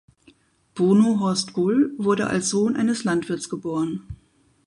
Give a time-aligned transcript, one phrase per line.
[0.73, 4.01] Bruno Horst Bull wurde als Sohn eines Landwirts geboren.